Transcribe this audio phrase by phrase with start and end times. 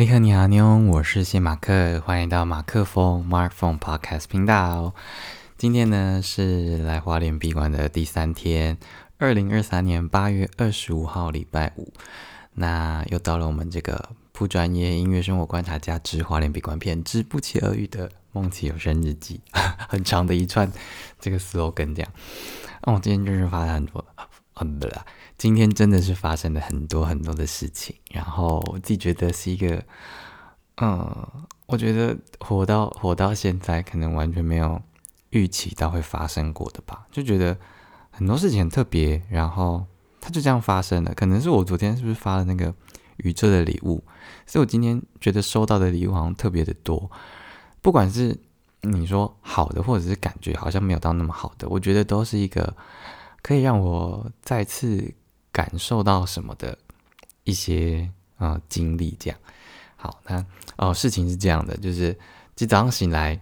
[0.00, 4.94] 你好，你好，妞，我是谢马克，欢迎到马克风 Mark Phone Podcast 频道。
[5.56, 8.78] 今天呢是来华联闭馆的第三天，
[9.18, 11.92] 二零二三年八月二十五号，礼拜五。
[12.54, 19.40] 那又到了我们这个不专业音乐生活观察家之华联闭馆片之不期而遇的梦奇有声日记，
[19.90, 20.70] 很长的一串
[21.18, 22.12] 这个 slogan 这样。
[22.82, 24.04] 哦，今天真是发生很多，
[24.60, 25.06] 嗯，不啦，
[25.36, 29.82] 今天真的是发生了很多很多的事情，然后我自己觉得是一个，
[30.78, 31.26] 嗯，
[31.66, 34.80] 我觉得活到活到现在，可能完全没有
[35.30, 37.56] 预期到会发生过的吧，就觉得
[38.10, 39.84] 很多事情很特别，然后
[40.20, 41.14] 它就这样发生了。
[41.14, 42.74] 可能是我昨天是不是发了那个
[43.18, 44.02] 宇宙的礼物，
[44.46, 47.10] 所以我今天觉得收到的礼物好像特别的多，
[47.80, 48.36] 不管是
[48.80, 52.74] 你说好的，或者是感觉好像没有到那么好的，我觉得都是一个
[53.42, 55.14] 可以让我再次
[55.52, 56.78] 感受到什么的
[57.44, 59.16] 一些呃经历。
[59.18, 59.38] 这样
[59.96, 60.44] 好，那
[60.76, 62.16] 哦事情是这样的，就是
[62.54, 63.40] 今早上醒来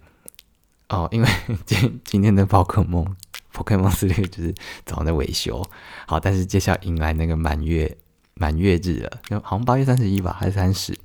[0.88, 1.28] 哦，因为
[1.66, 3.04] 今今天的宝可梦
[3.52, 4.54] Pokemon 系列就是
[4.84, 5.62] 早上在维修，
[6.06, 7.96] 好，但是接下来迎来那个满月
[8.34, 10.98] 满月日了，就好像八月三十一吧，还是三十？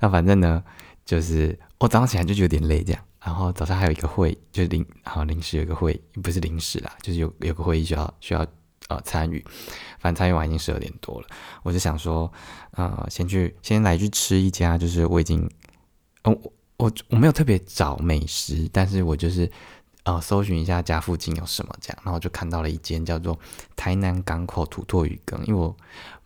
[0.00, 0.62] 那反正呢，
[1.04, 3.02] 就是我早上起来就有点累，这样。
[3.22, 8.46] 然后早上还有一个会，就是临好临时有一个会，不是临时啦，就是有有个会议需要需要
[8.88, 9.44] 呃参与，
[9.98, 11.26] 反正参与完已经十二点多了，
[11.62, 12.32] 我就想说，
[12.70, 15.46] 呃，先去先来去吃一家，就是我已经，
[16.22, 19.50] 哦我我我没有特别找美食，但是我就是
[20.04, 23.38] 呃搜寻一下家附近有什么这样，然后就看到了一间叫做
[23.76, 25.76] 台南港口土托鱼羹，因为我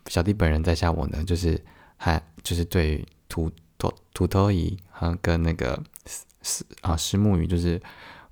[0.07, 1.61] 小弟本人在下我呢，就是
[1.97, 5.77] 还就是对土土土托鱼和跟那个。
[6.45, 7.81] 是啊，石木鱼就是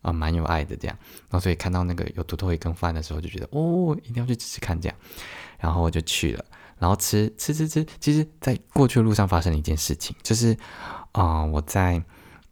[0.03, 0.95] 啊，蛮有爱的这样。
[1.23, 4.95] 然后所以看到那个有土豆一羹饭的时候，就觉得哦，一定要去吃吃看这样。
[5.57, 6.45] 然后我就去了，
[6.77, 7.83] 然后吃吃吃吃。
[7.99, 10.55] 其实，在过去的路上发生了一件事情，就是
[11.13, 12.03] 啊，我在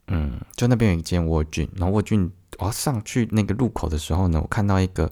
[0.07, 5.11] 嗯，就那边有一间蜗菌，然后蜗菌我要上去那个路口的时候呢，我看到一个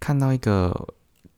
[0.00, 0.88] 看到一个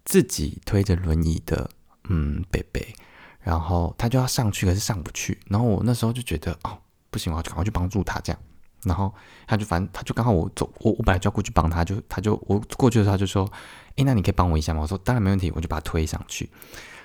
[0.04, 1.68] 自己推着轮椅的
[2.08, 2.94] 嗯贝贝，
[3.40, 5.38] 然后他就要上去，可是上不去。
[5.48, 6.78] 然后我那时候就觉得哦。
[7.14, 8.40] 不行，我要赶快去帮助他，这样，
[8.82, 9.14] 然后
[9.46, 13.48] 他就反正他就刚好我走，我我本来就要过去帮他，就他就我过去的时候他就说，
[13.94, 14.80] 诶，那你可以帮我一下吗？
[14.80, 16.50] 我说当然没问题，我就把他推上去。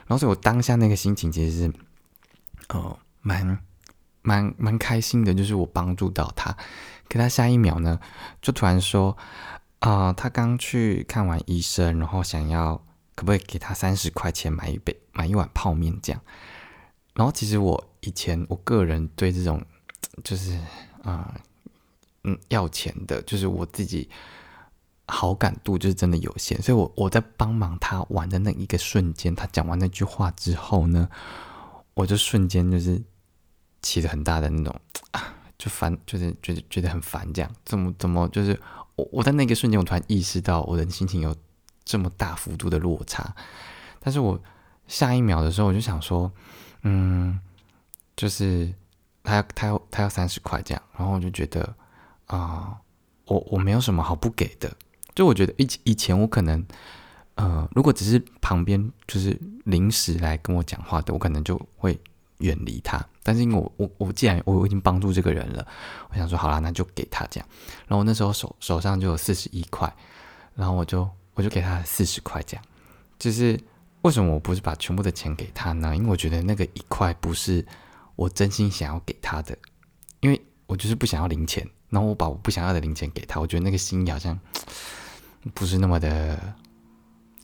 [0.08, 1.74] 然后所以我当下那个心情其实是，
[2.70, 3.60] 呃，蛮
[4.24, 6.52] 蛮蛮开心的，就是我帮助到他。
[7.08, 8.00] 可他下一秒呢，
[8.42, 9.16] 就突然说，
[9.78, 12.76] 啊，他刚去看完医生，然后想要
[13.14, 16.20] 可不可以给他三十块钱买一杯买一碗泡面这样。
[17.14, 19.62] 然后其实我以前我个人对这种。
[20.24, 20.60] 就是
[21.04, 21.34] 啊，
[22.24, 24.10] 嗯，要钱的，就是我自己
[25.08, 31.10] 好感度就是真的有限，所以我我在帮忙他玩的那一个瞬间，他讲完那句话之后呢，
[31.94, 33.02] 我就瞬间就是
[33.82, 34.76] 起了很大的那种
[35.12, 38.60] 啊，就烦，就是觉得觉得很烦，这样怎么怎么就是
[38.96, 41.34] 我我在那个瞬间，我突然意识到我的心情有
[41.86, 43.34] 这么大幅度的落差，
[44.02, 44.40] 但是我
[44.88, 46.32] 下一秒的时候，我就想说，
[46.82, 47.40] 嗯，
[48.18, 48.74] 就是。
[49.24, 51.76] 他要他要他要三十块这样，然后我就觉得
[52.28, 52.76] 啊，
[53.26, 54.72] 我我没有什么好不给的。
[55.14, 56.66] 就我觉得以以前我可能，
[57.36, 62.00] 呃，如果只是旁边就是临时来跟我讲话的，我可能就会
[62.38, 63.06] 远离他。
[63.22, 65.68] 但是因为我我我既然我已经帮助这个人了，
[66.10, 67.50] 我想说好了，那就给他这样。
[67.88, 69.94] 然后我那时候手手上就有四十一块，
[70.56, 72.64] 然后我就我就给他四十块这样。
[73.18, 73.60] 就是
[74.04, 75.96] 为什么我不是把全部的钱给他呢？
[75.96, 77.66] 因为我觉得那个一块不是。
[78.20, 79.58] 我真心想要给他的，
[80.20, 84.38] 因为我就是不想要零钱，然后我把我不想要的零钱给他，我觉得那个心意好像
[85.56, 86.54] 不是那么的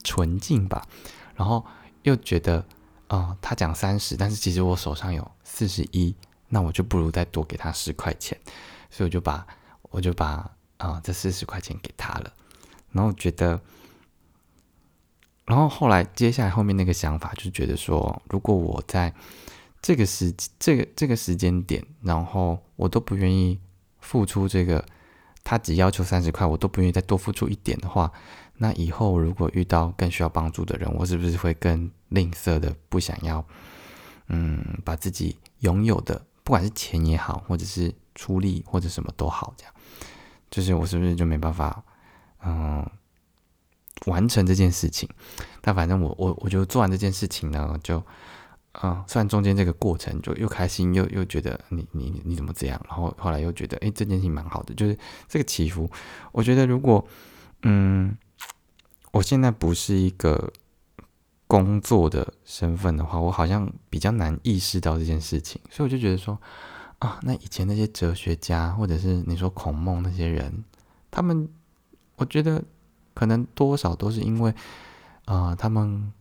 [0.03, 0.85] 纯净吧。
[1.33, 1.65] 然后
[2.03, 2.65] 又觉得，
[3.07, 6.13] 啊，他讲三十，但是其实我手上有四十一，
[6.49, 8.37] 那我就不如再多给他十块钱，
[8.89, 9.47] 所以我就把
[9.83, 12.33] 我就把啊这四十块钱给他了。
[12.91, 13.61] 然后觉得，
[15.45, 19.13] 然后后来接下来后面那个想法就觉得说，如果我在。
[19.85, 23.59] 这个时这个这个时间点，然后我都不愿意
[23.99, 24.83] 付出这个，
[25.43, 28.11] 他只要求三十块，我都不愿意再多付出一点的话，
[28.57, 33.45] 那以后如果遇到更需要帮助的人，我是不是会更吝啬的，不想要，
[34.29, 39.73] 嗯，把自己拥有的，不管是钱也好，或者是出力或者什么都好，这样，
[40.49, 41.83] 就是我是不是就没办法，
[42.43, 42.83] 嗯，
[44.07, 45.07] 完成这件事情？
[45.61, 48.03] 但反正我我我就做完这件事情呢，就。
[48.81, 55.89] 啊，虽然中间这个过程就又开心又又觉得你你你怎么这样，然后后来又觉得哎这件事情蛮好的，就是这个起伏，
[56.31, 57.05] 我觉得如果
[57.63, 58.17] 嗯，
[59.11, 60.51] 我现在不是一个
[61.47, 66.37] 工作的身份的话，我好像比较难意识到这件事情，所以我就觉得说，
[66.99, 70.63] 啊，那以前那些哲学家，或者是你说孔孟那些人，
[71.09, 71.47] 他们，
[72.17, 72.61] 我觉得
[73.13, 74.53] 可能多少都是因为，
[75.25, 76.11] 啊，他们，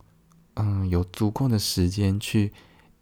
[0.55, 2.51] 嗯，有足够的时间去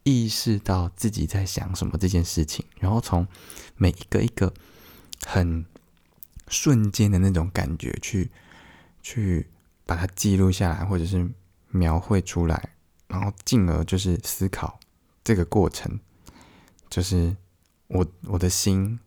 [0.03, 3.27] 意识到自己在想什么这件事情，然后从
[3.75, 4.53] 每一个一个
[5.25, 5.65] 很
[6.47, 8.29] 瞬间的那种感觉去
[9.01, 9.47] 去
[9.85, 11.27] 把它记录下来，或者是。
[11.75, 12.69] 描绘出来，
[13.07, 14.79] 然后进而就是思考
[15.23, 15.99] 这个过程，
[16.87, 17.35] 就是
[17.87, 18.99] 我我的心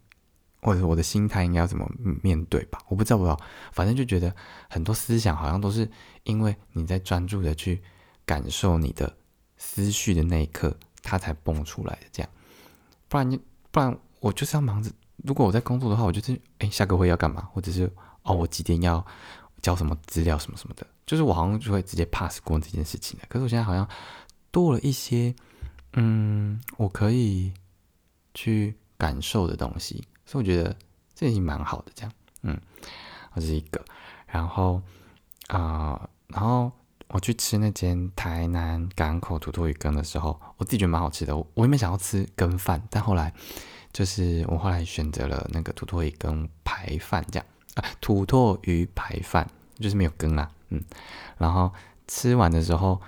[0.61, 1.89] 或者我的心态应该要怎么
[2.25, 2.81] 面对吧？
[2.89, 3.41] 我不知道，不知道，
[3.71, 4.35] 反正就觉得
[4.69, 5.89] 很多思想好像都是
[6.25, 7.81] 因为你在专注的去
[8.27, 9.17] 感受你的
[9.57, 12.07] 思绪的那一刻，它才蹦出来的。
[12.13, 12.31] 这样，
[13.09, 13.41] 不然你
[13.71, 14.91] 不然我就是要忙着。
[15.25, 17.49] 如果我在工作的话，我就是哎，下个会要干嘛？
[17.53, 17.91] 或者是
[18.23, 19.05] 哦，我几点要
[19.63, 20.87] 交什么资料什么什么的。
[21.07, 23.89] 就是我好像就会直接 pass 过这件事情的，可是我现在好像
[24.51, 25.33] 多了一些，
[25.93, 27.53] 嗯，我可以
[28.35, 30.77] 去感受的东西，所以我觉得
[31.15, 32.13] 这已经蛮好的，这样，
[32.43, 32.61] 嗯，
[33.37, 33.85] 这是一个，
[34.27, 34.83] 然后
[35.47, 36.73] 啊，然后
[37.09, 43.33] 我去吃那间台南港口土托鱼羹的时候，我自己觉得蛮好吃的，我我原本想要吃羹饭，但后来
[43.93, 49.49] 就是我后来选择了那个土托鱼羹排饭，这样啊，土托鱼排饭
[49.79, 50.51] 就是没有羹啊。
[50.71, 50.83] 嗯，
[51.39, 51.73] 然后
[52.09, 53.01] 吃完的时候，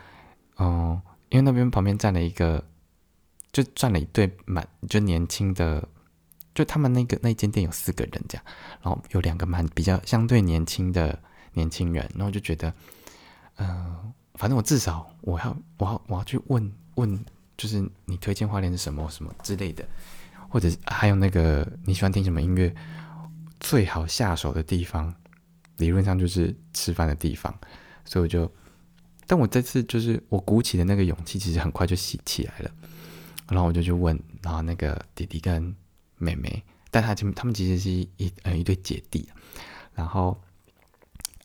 [0.59, 2.65] 嗯，因为那边旁边站了一个，
[3.53, 5.87] 就站了一对蛮就年轻的，
[6.55, 8.45] 就他们那个那间店有四个人这样，
[8.81, 11.19] 然后有两个蛮比较相对年轻的
[11.55, 12.73] 年轻人，然后就觉得，
[13.59, 17.25] 嗯，反正我至少我要我要我要去问问，
[17.57, 19.87] 就是你推荐花莲是什么什么之类的，
[20.49, 22.75] 或者还有那个你喜欢听什么音乐，
[23.61, 25.15] 最好下手的地方。
[25.77, 27.57] 理论上就是吃饭的地方，
[28.05, 28.51] 所以我就，
[29.29, 32.71] 但我这次就是我鼓起的那个勇气，其实很快就起起来了。
[33.49, 35.73] 然后我就去问，然后那个弟弟跟
[36.17, 39.29] 妹妹，但他他们其实是一呃一对姐弟。
[39.95, 40.37] 然后，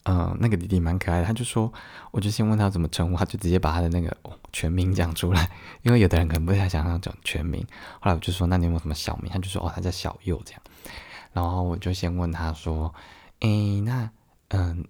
[0.03, 1.71] 嗯，那个弟弟蛮可爱的，他就说，
[2.11, 4.15] 我就先问他怎么称呼，他就直接把他的那个
[4.51, 5.49] 全名讲出来，
[5.81, 7.65] 因为有的人可能不太想要讲全名。
[7.99, 9.31] 后来我就说，那你有没有什么小名？
[9.31, 10.61] 他就说，哦，他叫小右这样。
[11.31, 12.93] 然后我就先问他说，
[13.39, 14.09] 诶，那。
[14.55, 14.85] 嗯，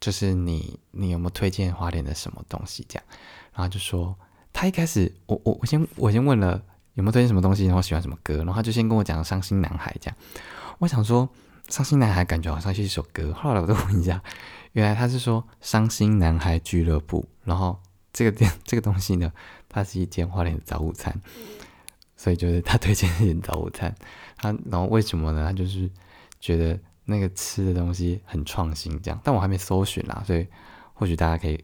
[0.00, 2.86] 就是你，你有没有推荐花莲的什么东西？
[2.88, 3.04] 这样，
[3.52, 4.16] 然后就说
[4.54, 6.62] 他一开始，我我我先我先问了
[6.94, 10.16] 有没有推荐什么东西，然后喜欢什么歌，然后他就先跟我讲《伤心男孩》这样。
[10.78, 11.26] 我想说
[11.68, 14.22] 《伤心男孩》感觉好像是一首歌，后来我就问一下，
[14.72, 17.80] 原来他是说《伤心男孩俱乐部》，然后
[18.12, 19.32] 这个店 这个东西呢，
[19.68, 21.14] 它是一间花莲的早午餐，
[22.16, 23.94] 所以就是他推荐一间早午餐。
[24.36, 25.46] 他然后为什么呢？
[25.46, 25.90] 他就是
[26.40, 26.78] 觉得。
[27.10, 30.46] 那个吃的东西很创新，这样，但我还没搜寻啦，所以
[30.92, 31.58] 或许大家可以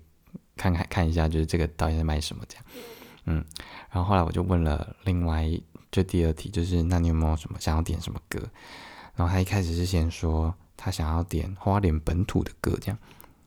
[0.57, 2.65] 看看看一下，就是这个到底在卖什么这样，
[3.27, 3.45] 嗯，
[3.91, 5.45] 然后后来我就问了另外
[5.93, 8.41] 就第二题，就是那你有没有什么想要点什么歌？
[9.15, 12.99] 然后他一开始是先说他想要点花莲本土的歌这样，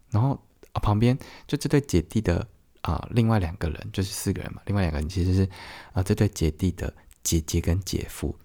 [0.10, 0.40] 然后
[0.74, 1.18] 啊旁边
[1.48, 2.48] 就这对姐弟的
[2.82, 5.50] 啊另外两个人就是四个人嘛，另外两个人其实是
[5.94, 6.94] 啊这对姐弟的
[7.24, 8.36] 姐姐跟姐夫，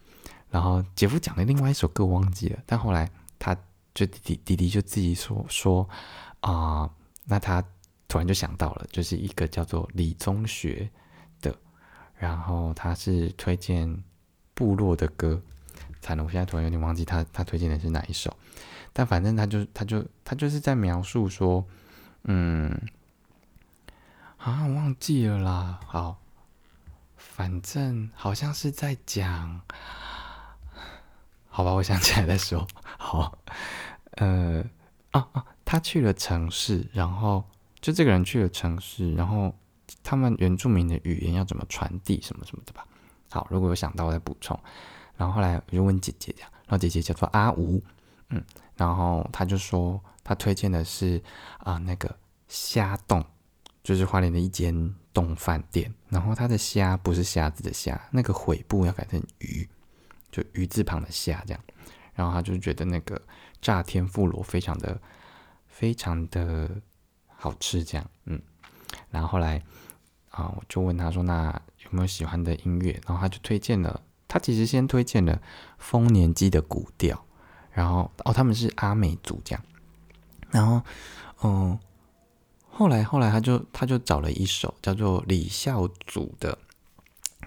[0.51, 3.11] 然后姐夫讲的另外一首歌忘记了，但后来。
[3.45, 3.53] 他
[3.93, 5.89] 就弟弟弟弟就自己说说
[6.43, 6.89] 啊，
[7.25, 7.61] 那他
[8.07, 10.89] 突然就想到了，就是一个叫做李宗学
[11.41, 11.53] 的，
[12.15, 14.01] 然后他是推荐
[14.55, 15.43] 部落的歌，
[16.03, 18.37] 惨了，我现在突然有点忘记他他推荐的是哪一首，
[18.93, 21.65] 但反正他就他就他就是在描述说，
[22.25, 22.69] 嗯，
[24.37, 26.19] 啊，忘记了啦，好，
[27.17, 29.61] 反正好像是在讲。
[31.49, 32.67] 好吧，我想起来再说。
[32.99, 33.39] 好，
[34.13, 34.65] 呃，
[35.13, 37.45] 啊啊，他去了城市，然后
[37.81, 39.55] 就这个人去了城市，然后
[40.03, 42.85] 他们原住民的语言要怎么传递什么什么的吧。
[43.31, 44.59] 好，如果有想到我再补充。
[45.23, 47.81] 然后后来我就问姐姐这样，然后姐姐叫做阿吴，
[48.31, 48.43] 嗯，
[48.75, 51.23] 然后她就说她推荐的是
[51.59, 52.13] 啊那个
[52.49, 53.25] 虾洞，
[53.85, 55.95] 就是花莲的一间洞饭店。
[56.09, 59.69] 然后他的虾不是虾子的虾，那个悔部要改成鱼。
[60.33, 61.63] 就鱼字旁的虾这样，
[62.15, 63.23] 然后他就觉得那个
[63.61, 65.01] 炸天妇罗非常的
[65.69, 66.69] 非常的
[67.29, 68.43] 好吃这样，嗯，
[69.11, 69.63] 然后后来
[70.31, 71.53] 啊，我就问他说那
[71.85, 74.03] 有没有喜欢的音乐，然后他就推荐了，
[74.33, 75.43] 他其实先推荐了
[75.77, 77.23] 丰年祭的古调，
[77.71, 79.63] 然后哦他们是阿美族这样，
[80.51, 80.81] 然后
[81.43, 81.79] 嗯，
[82.71, 86.57] 后来后来他就他就找了一首叫做李孝祖的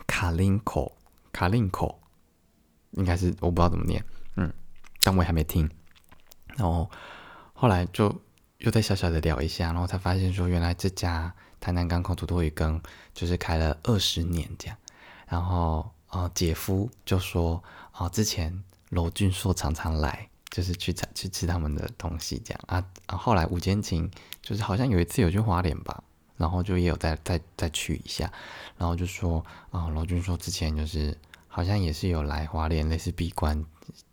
[0.06, 0.96] 卡林口
[1.34, 2.00] 卡林口。
[2.92, 4.02] 应该是我不知道怎么念，
[4.38, 4.54] 嗯，
[5.04, 5.70] 但我也还没听。
[6.56, 6.90] 然后
[7.54, 8.22] 后来就
[8.60, 12.82] 又再小小的聊一下，然后才发现说，原来这家台南港口土托鱼羹
[13.14, 14.78] 就是开了二十年这样，
[15.28, 24.10] 然后呃姐夫就说啊，之前罗俊硕常常来，就是去吃去吃他们的东西这样啊，啊后来吴坚琴
[24.42, 26.02] 就是好像有一次有去花莲吧，
[26.38, 28.32] 然后就也有再再再去一下，
[28.78, 31.18] 然后就说啊罗俊硕之前就是
[31.50, 33.66] 好像也是有来花莲类似闭关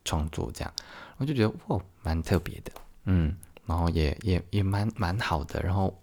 [0.04, 0.74] 创作这样，
[1.18, 2.72] 我就觉得哇蛮特别的，
[3.04, 5.96] 嗯，然后也也也蛮蛮好的，然后。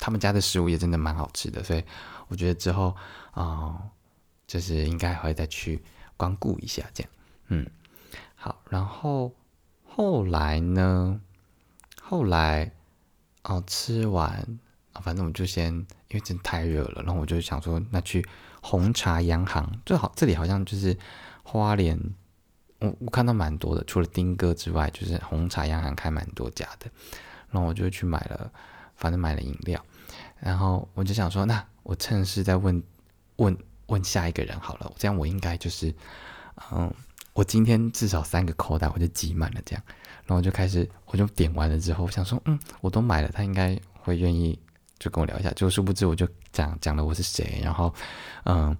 [0.00, 1.84] 他们家的食物也真的蛮好吃的，所以
[2.26, 2.94] 我觉得之后
[3.30, 3.80] 啊，
[4.50, 5.80] 就是应该会再去
[6.16, 7.12] 光顾一下这样。
[7.46, 7.64] 嗯，
[8.34, 9.32] 好，然后
[9.84, 11.20] 后来呢？
[12.02, 12.72] 后来
[13.44, 14.58] 哦，吃完
[15.02, 15.72] 反正我就先，
[16.08, 18.26] 因为真的太热了，然后我就想说，那去
[18.60, 20.98] 红茶洋行，最好这里好像就是
[21.44, 21.96] 花莲，
[22.80, 26.90] 我我看到蛮多的，除了丁哥之外，就是红茶洋行开蛮多家的，
[27.50, 28.50] 然后我就去买了。
[28.96, 29.82] 反正买了饮料，
[30.40, 32.82] 然后我就想说，那我趁势再问
[33.36, 33.56] 问
[33.90, 35.94] 问下一个人好了，这样我应该就是，
[36.72, 36.90] 嗯，
[37.34, 39.82] 我今天至少三个口袋我就挤满了这样，
[40.24, 44.58] 然后就开始我就点完了之后，想说，嗯，我都买了，他应该会愿意
[44.98, 47.92] 就跟我聊一下，就殊不知我就讲讲了我是谁，然后
[48.44, 48.74] 嗯，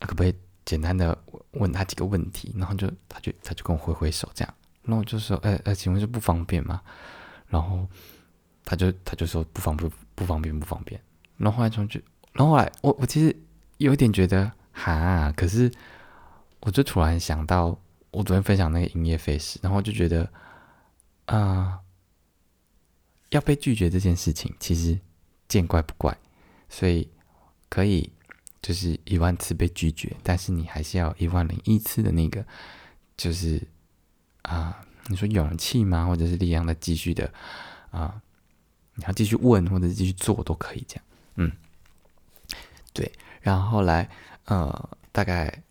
[0.00, 1.16] 可不可以简单的
[1.52, 4.54] 问他几个问题，然后就他就他就跟我挥挥手这样，
[4.84, 6.80] 然后我就说，呃呃，请问是不方便吗？
[7.48, 7.88] 然后。
[8.64, 10.98] 他就他就说不方不不方便不方便，
[11.36, 12.00] 然后后来就，
[12.32, 13.36] 然后来我我其实
[13.82, 15.70] 有点觉得哈，可是
[16.60, 17.78] 我就突然想到
[18.10, 20.30] 我昨天分享那个营业费时，然后就觉得
[21.26, 21.80] 啊，
[23.30, 24.98] 要被拒绝这件事情其实
[25.48, 26.16] 见怪不怪，
[26.68, 27.08] 所以
[27.68, 28.10] 可以
[28.60, 32.44] 就是一万次被拒绝，但是你还是要一万零一次的那个
[33.16, 33.60] 就是
[34.42, 36.06] 啊，你说勇气吗？
[36.06, 37.32] 或者是力量的继续的
[37.90, 38.22] 啊？
[38.94, 41.04] 你要继续问或者继续做都可以，这样，
[41.36, 41.52] 嗯，
[42.92, 43.10] 对。
[43.42, 44.08] 然后后来，
[44.46, 45.62] 呃，大概，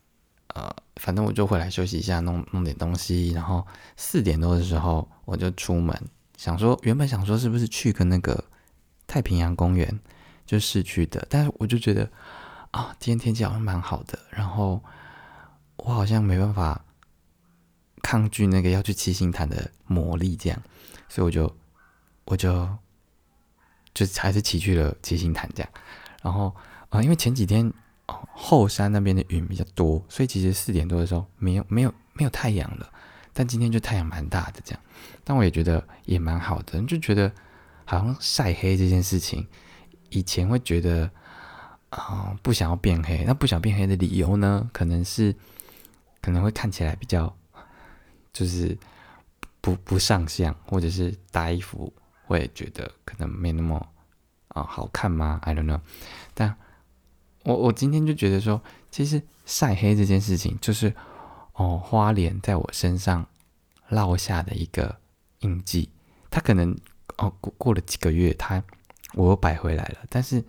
[0.47, 3.31] 呃，反正我就回来休息一下，弄弄点东西。
[3.31, 3.65] 然后
[3.97, 5.99] 四点多的时候，我就出门，
[6.37, 8.43] 想说原本想说是不是去个那个
[9.07, 9.99] 太平洋公园，
[10.45, 11.25] 就市区的。
[11.29, 12.07] 但是我就觉得
[12.71, 14.79] 啊，今天天气好像蛮好的，然后
[15.77, 16.85] 我好像没办法
[18.03, 20.61] 抗拒那个要去七星潭的魔力，这样，
[21.09, 21.55] 所以我就
[22.25, 22.69] 我就。
[23.93, 25.69] 就还是骑去了七星潭这样，
[26.23, 26.55] 然后
[26.91, 27.65] 啊，因为前几天
[28.05, 32.87] 哦后山那边的云比较多，所以其实四点多的时候没有没有没有太阳了，
[33.33, 34.79] 但今天就太阳蛮大的这样，
[35.23, 37.31] 但我也觉得也蛮好的，就觉得
[37.85, 39.47] 好像晒黑这件事情，
[40.09, 41.09] 以前会觉得
[41.89, 45.35] 啊不想要变黑，那不想变黑的理由呢，可能是
[46.21, 47.35] 可能会看起来比较
[48.31, 48.77] 就是
[49.61, 51.91] 不不上相，或者是搭衣服。
[52.27, 53.75] 会觉得可能没那么
[54.47, 55.81] 啊好看吗？I don't know。
[56.33, 56.55] 但
[57.43, 60.93] 我我今天就觉得说，其实晒黑这件事情，就是
[61.53, 63.25] 哦花莲在我身上
[63.89, 64.95] 落下的一个
[65.39, 65.89] 印记。
[66.29, 66.77] 它可能
[67.17, 68.63] 哦过过了几个月，它
[69.13, 69.97] 我又摆回来了。
[70.09, 70.43] 但是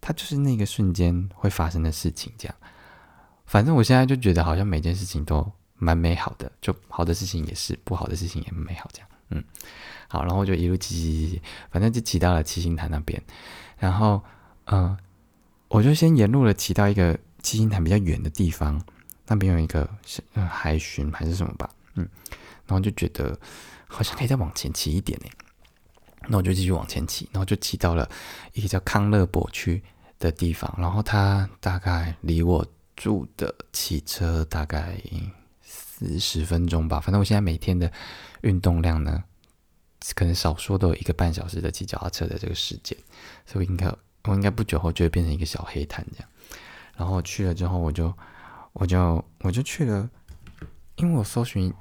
[0.00, 2.54] 它就是那个瞬间会发生的事情，这样。
[3.46, 9.08] 反正我现在就觉得好像每件事情都蛮美好的，就好的事情也是，不好的事情也美好，这样。
[9.30, 9.44] 嗯。
[10.08, 13.20] 好，然后就一路骑骑骑，反正就骑到了七星潭那边。
[13.78, 14.22] 然后，
[14.66, 14.96] 嗯，
[15.74, 18.80] 我就先沿路的骑到一个七星潭比较远的地方，
[19.26, 22.08] 那边有一个是海巡还是什么吧，嗯，
[22.64, 23.36] 然后就觉得
[23.88, 25.26] 好像可以再往前骑一点呢。
[26.28, 28.08] 那我就继续往前骑，然后就骑到了
[28.52, 29.82] 一个叫康乐博区
[30.20, 30.72] 的地方。
[30.78, 32.64] 然后它大概离我
[32.94, 34.96] 住的骑车大概
[35.60, 37.00] 四十分钟吧。
[37.00, 37.90] 反正我现在每天的
[38.42, 39.24] 运动量呢。
[40.14, 42.94] 可能少说都有一个半小时的骑脚踏车的这个时间，
[43.46, 43.90] 所以应该
[44.24, 46.28] 我应该不久后就会变成一个小黑炭这样。
[46.96, 48.12] 然后去了之后，我就
[48.72, 50.08] 我就我就去了，
[50.96, 51.72] 因为我搜寻，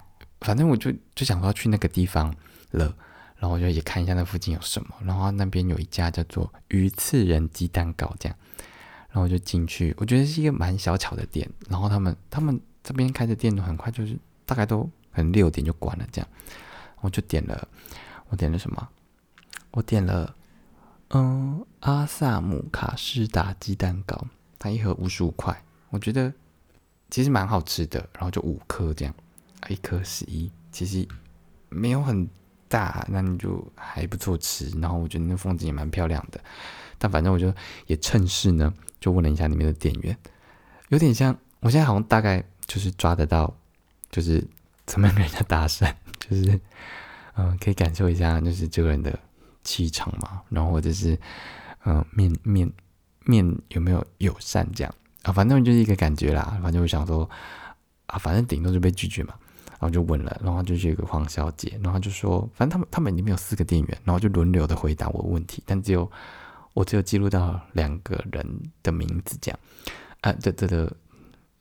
[0.41, 2.33] 反正我就就想说去那个地方
[2.71, 2.95] 了。
[3.37, 4.95] 然后我就也看一下那附近有什么。
[5.03, 8.37] 然后那边有一家叫做鱼刺人鸡蛋糕这样。
[9.09, 11.49] 然后我就进去，我觉得是一个蛮小巧的店。
[11.69, 16.27] 然后他们他们这边开的店都很快，就是大概都很六点就关了这样。
[17.01, 17.67] 我就点了。
[18.29, 18.89] 我点了什么？
[19.71, 20.33] 我点了，
[21.15, 24.25] 嗯，阿萨姆卡士达鸡蛋糕，
[24.57, 26.33] 它一盒五十五块，我觉得
[27.11, 27.99] 其实蛮好吃的。
[28.13, 29.13] 然后就五颗这样，
[29.69, 31.07] 一颗十一，其实
[31.69, 32.27] 没有很
[32.67, 34.69] 大，那你就还不错吃。
[34.81, 36.41] 然后我觉得那风景也蛮漂亮的。
[36.97, 37.53] 但反正我就
[37.85, 40.17] 也趁势呢，就问了一下里面的店员，
[40.89, 43.55] 有点像我现在好像大概就是抓得到，
[44.09, 44.43] 就是
[44.87, 46.59] 怎么跟人家搭讪，就是。
[47.35, 49.17] 嗯，可以感受一下，就是这个人的
[49.63, 51.17] 气场嘛，然后或者是，
[51.85, 52.71] 嗯，面面
[53.25, 55.31] 面有没有友善这样啊？
[55.31, 56.57] 反正就是一个感觉啦。
[56.61, 57.29] 反正我想说
[58.07, 59.33] 啊，反正顶多就被拒绝嘛。
[59.79, 66.09] 然后就问了，然后就是一个黄小姐，然后就说，反正他们他们里面有四个店员，然后就轮流的回答我问题，但只有
[66.73, 68.47] 我只有记录到两个人
[68.81, 69.59] 的名字这样，
[70.21, 70.95] 啊，这这的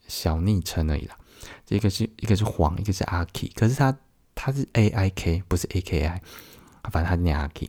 [0.06, 1.18] 小昵称而已啦。
[1.66, 3.98] 一个是一个是黄，一个是阿 K，可是他
[4.36, 6.22] 他是 A I K，不是 A K I，
[6.90, 7.68] 反正他念阿 K。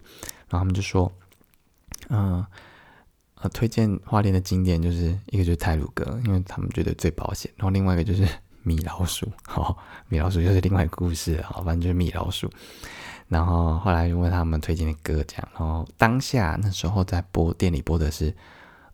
[0.49, 1.11] 然后他们就说，
[2.09, 2.45] 嗯，
[3.35, 7.51] 呃，推荐花莲的景点就是一个就是泰鲁哥，因为他们觉得最保险。
[7.57, 8.27] 然后另外一个就是
[8.63, 9.77] 米老鼠，好，
[10.09, 12.49] 米老鼠又是另外一个故事，好，反正就是米老鼠。
[13.27, 15.47] 然后后来问他们推荐的歌，这样。
[15.53, 18.35] 然后当下那时候在播店里播的是，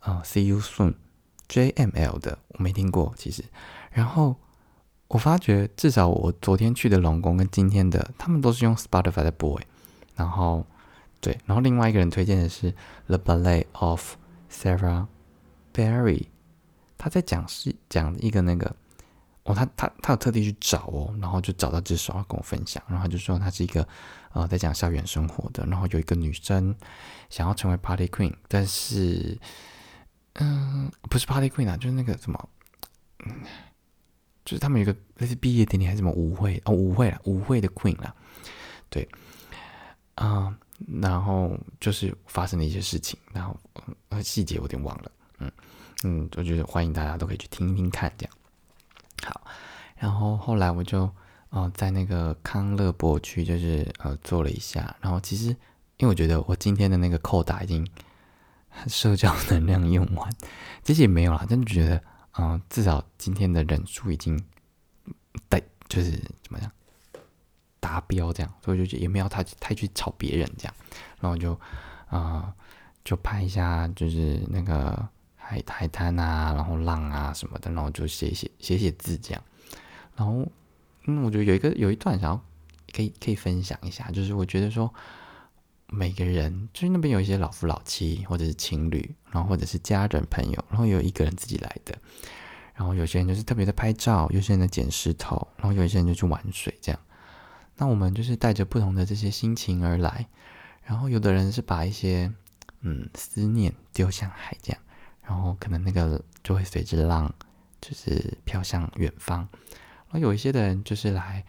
[0.01, 3.43] 呃，See You Soon，J M L 的，我没听过其实。
[3.91, 4.35] 然后。
[5.11, 9.65] 我发觉，至少我昨天去的龙宫跟今天的，他们都是用 Spotify 在播诶。
[10.19, 10.65] 然后，
[11.21, 12.75] 对，然后另外一个人推荐的是
[13.07, 14.15] The Ballet of
[14.51, 15.07] Sarah
[15.73, 16.25] Berry，
[16.97, 18.75] 他在讲是讲一个那个，
[19.43, 23.87] 哦，他他他有特地去找哦，然后就找到这首要跟我分享，然后他就说他是一个
[24.33, 26.75] 呃在讲校园生活的，然后有一个女生
[27.29, 29.39] 想要成为 Party Queen，但是，
[30.33, 32.49] 嗯，不是 Party Queen 啊，就是那个什么，
[34.43, 38.13] 就是他们有一个类似毕业典礼还是什么舞会哦，舞会啦，舞会的 queen 啦，
[38.89, 39.07] 对，
[40.19, 40.53] 啊，
[41.01, 43.57] 然后就是发生了一些事情，然后
[44.09, 45.51] 呃细节有点忘了，嗯
[46.03, 48.33] 嗯，我觉得欢迎大家都可以去听一听看，这样
[49.23, 49.41] 好。
[49.97, 51.09] 然后后来我就
[51.49, 55.47] 呃在那个康乐博区就是呃做了一下，然后其实
[55.97, 57.87] 因为我觉得我今天的那个扣打已经
[58.87, 60.29] 社交能量用完，
[60.83, 62.03] 其实也没有啦，真的觉得。
[62.37, 64.41] 嗯，至少今天的人数已经
[65.49, 66.71] 带，就是怎么样
[67.89, 70.73] 达标这样，所以就也没有太太去吵别人这样，
[71.19, 71.59] 然后就
[72.07, 72.53] 啊
[73.03, 79.43] 就拍一下就是那个海海滩啊，然后浪啊什么的，然后就写写写写字这样，
[80.15, 80.45] 然后
[81.05, 82.41] 嗯，我觉得有一个有一段想要
[82.93, 84.93] 可以可以分享一下，就是我觉得说。
[85.91, 91.97] 每个人就是那边有一些老夫老妻，或者是情侣，然后或者是家人朋友，然后有一个人自己来的，
[92.75, 97.01] 然后有些人就是特别的拍照，有些人在捡石头，然后有一些人就去玩水这样。
[97.79, 100.27] 那我们就是带着不同的这些心情而来，
[100.83, 102.31] 然后有的人是把一些
[102.81, 104.81] 嗯思念丢向海这样，
[105.23, 107.33] 然后可能那个就会随着浪
[107.81, 109.39] 就是飘向远方。
[110.09, 111.43] 然后有一些的人就是来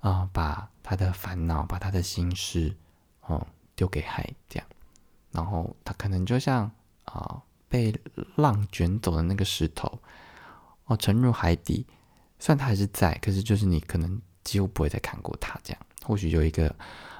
[0.00, 2.74] 啊把他的烦恼，把他的心事
[3.20, 3.46] 哦。
[3.76, 4.68] 丢给海这样，
[5.32, 6.70] 然后他可能就像
[7.06, 7.92] 啊被
[8.36, 9.98] 浪卷走的那个石头
[10.84, 11.84] 哦沉入海底，
[12.38, 16.74] 虽然它还是在，可是就是你可能几乎不会再看过他这样，或许有一个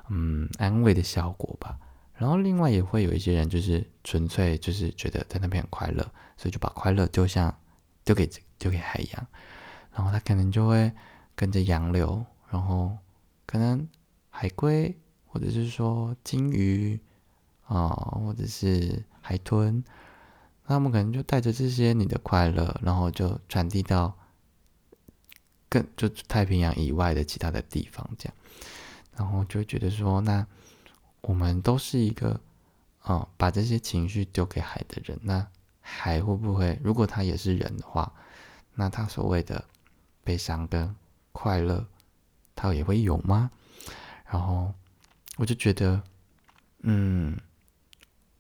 [0.09, 1.77] 嗯安慰的效果吧。
[2.15, 6.03] 然后另外也会有一些人就是纯粹就是觉得在那边很快乐，
[6.37, 7.53] 所以就把快乐丢向
[8.05, 9.27] 丢给丢给海洋，
[9.93, 10.93] 然后他可能就会
[11.35, 12.97] 跟着洋流，然后
[13.47, 13.89] 可能
[14.31, 14.97] 海龟。
[15.27, 16.97] 或者是说金鱼
[17.67, 19.83] 啊，或者是海豚，
[20.65, 24.17] 那他们可能就带着这些你的快乐，然后就传递到
[25.75, 28.35] 更就太平洋以外的其他的地方，这样，
[29.17, 30.47] 然后就觉得说，那
[31.23, 32.41] 我们都是一个
[33.03, 35.45] 哦，把这些情绪丢给海的人，那
[35.81, 38.13] 海会不会，如果他也是人的话，
[38.75, 39.65] 那他所谓的
[40.23, 40.95] 悲伤跟
[41.33, 41.85] 快乐，
[42.55, 43.51] 他也会有吗？
[44.31, 44.73] 然后。
[45.37, 46.01] 我就觉得，
[46.83, 47.37] 嗯，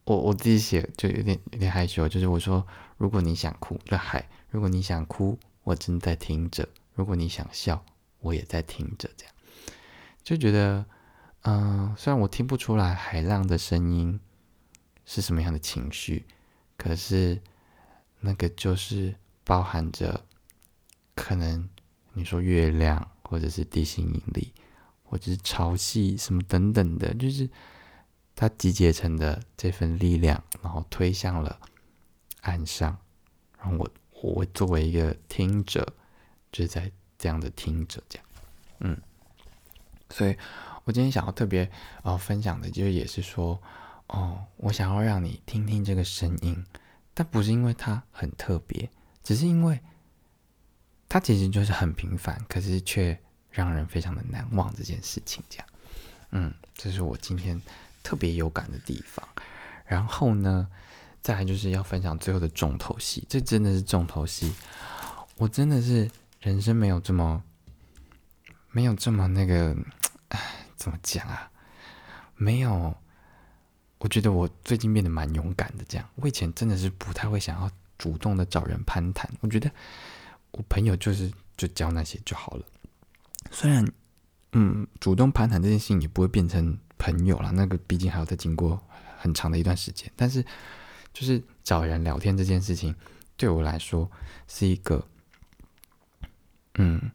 [0.04, 2.64] 我我自己写就有点有点害羞，就是我说，
[2.98, 6.62] 如果你想哭，就海；如果你想哭，我正在听着；
[6.94, 7.84] 如果你想笑，
[8.20, 9.10] 我也在听着。
[9.16, 9.34] 这样
[10.22, 10.86] 就觉得，
[11.42, 14.18] 嗯，虽然我听不出来海浪的声音
[15.04, 16.24] 是什么样的情绪，
[16.76, 17.40] 可是
[18.20, 20.24] 那个就是包含着
[21.14, 21.68] 可能
[22.12, 24.52] 你说月亮或者是地心引力。
[25.06, 27.48] 或者是潮汐什么等等的，就是
[28.34, 31.60] 它集结成的这份力量，然后推向了
[32.40, 32.98] 岸上。
[33.60, 33.90] 然后我
[34.22, 35.86] 我作为一个听者，
[36.54, 38.26] 就是在这样的听着这样，
[38.78, 38.96] 嗯，
[40.08, 40.34] 所以
[40.84, 41.70] 我今天想要特别
[42.04, 43.60] 呃分享的，就是也是说，
[44.06, 46.64] 哦，我想要让你听听这个声音，
[47.12, 48.88] 但不是因为它很特别，
[49.24, 49.80] 只是因为
[51.08, 53.18] 它其实就是很平凡，可是却。
[53.56, 55.68] 让人非常的难忘这件事情，这样，
[56.32, 57.62] 嗯，这是我今天
[58.02, 59.24] 特别有感的地方。
[59.86, 60.68] 然后呢，
[61.22, 64.52] 再来就是要分享最后的重头戏，这真的是重头戏。
[65.36, 66.10] 我真的是
[66.44, 67.42] 人生没有这么
[68.70, 69.74] 没有这么那个，
[70.76, 71.50] 怎么讲啊？
[72.36, 72.94] 没有，
[73.96, 75.84] 我觉得我最近变得蛮勇敢的。
[75.88, 79.30] 这样，我以前真的是不太会想要主动的找人攀谈。
[79.40, 79.70] 我觉得
[80.50, 82.66] 我朋友就是就交那些就好了。
[83.50, 83.82] 虽然，
[84.52, 88.78] 嗯，主动攀谈这件事情也不会变成朋友了，那个毕竟还要再经过
[89.16, 90.12] 很长的一段时间。
[90.14, 90.44] 但是，
[91.14, 92.94] 就是找人聊天这件事情，
[93.34, 94.10] 对我来说
[94.46, 95.06] 是一个，
[96.74, 97.10] 嗯，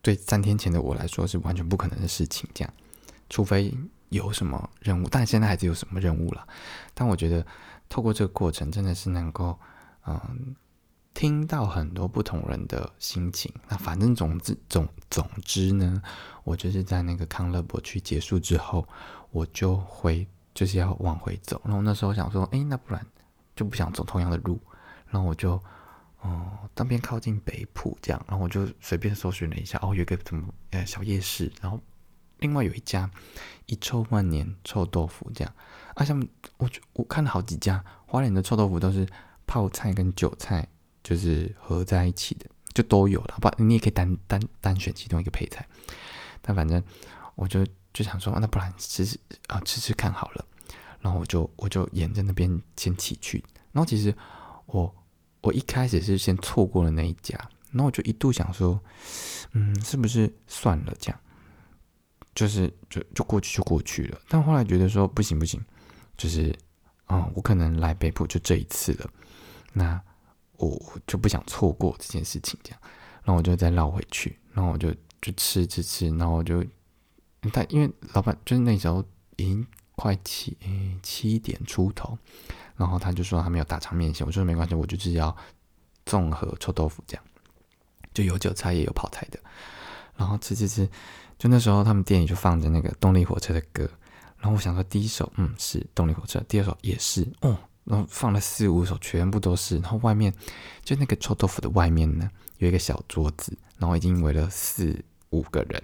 [0.00, 2.48] 对三天前的我来说是完全不可能的事情。
[2.54, 2.74] 这样，
[3.28, 3.74] 除非。
[4.12, 5.08] 有什么任务？
[5.10, 6.46] 但现在还是有什么任务了？
[6.92, 7.46] 但我觉得
[7.88, 9.58] 透过这个过程，真的是能够
[10.06, 10.54] 嗯
[11.14, 13.50] 听到很多不同人的心情。
[13.70, 16.02] 那反正总之总总之呢，
[16.44, 18.86] 我就是在那个康乐博区结束之后，
[19.30, 21.58] 我就回就是要往回走。
[21.64, 23.02] 然后那时候想说，哎，那不然
[23.56, 24.60] 就不想走同样的路。
[25.08, 25.58] 然后我就
[26.22, 31.78] 哦，当边靠近北浦这样，然后我就随便搜寻了一下，哦，有个什么呃小夜市，然后。
[32.38, 33.08] 另外有一家
[33.66, 35.54] 一臭万年臭豆腐，这样
[35.94, 36.20] 啊，像
[36.56, 39.06] 我我看了好几家花莲的臭豆腐都是
[39.46, 40.66] 泡菜跟韭菜
[41.04, 43.38] 就是合在一起的，就都有了。
[43.40, 45.64] 不，你也可以单单单选其中一个配菜。
[46.40, 46.82] 但反正
[47.36, 50.44] 我就就想说，那不然吃吃啊吃吃看好了。
[50.98, 53.44] 然后我就我就沿着那边先起去。
[53.70, 54.12] 然后其实
[54.66, 54.92] 我
[55.42, 57.36] 我一开始是先错过了那一家，
[57.70, 58.80] 然后我就一度想说，
[59.52, 61.20] 嗯，是不是算了这样。
[62.34, 65.62] 就是就就过去就过去了，但后来觉得说不行不行，
[66.16, 66.50] 就是
[67.04, 69.10] 啊，我可能来北部就这一次了，
[69.74, 70.00] 那
[70.56, 72.80] 我就不想错过这件事情，这样，
[73.22, 76.64] 然后我就再绕回去，然后我就就吃吃吃，然后我就
[77.52, 79.04] 他因为老板就是那时候
[79.36, 80.56] 已经快七
[81.02, 82.16] 七点出头，
[82.76, 85.36] 然后他就说他没有大肠面线，我说没关系，我就是要
[86.06, 87.24] 综合臭豆腐这样，
[88.12, 89.38] 就有韭菜也有泡菜的，
[90.16, 90.88] 然后吃吃吃。
[91.38, 93.88] 就那时候，他们店里就放着那个动力火车的歌，
[94.38, 99.76] 然后我想说，第一首嗯是动力火车，第二首也是哦，然后放了四五首，全部都是。
[99.78, 100.32] 然后外面
[100.84, 104.96] 就那个臭豆腐的外面呢，有一个小桌子，然后已经围了四
[105.30, 105.82] 五个人，